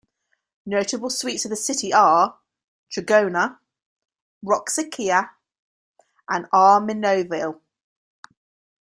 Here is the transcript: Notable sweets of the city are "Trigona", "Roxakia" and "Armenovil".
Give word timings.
Notable 0.65 1.11
sweets 1.11 1.45
of 1.45 1.49
the 1.51 1.55
city 1.55 1.93
are 1.93 2.39
"Trigona", 2.91 3.59
"Roxakia" 4.43 5.29
and 6.27 6.47
"Armenovil". 6.51 7.61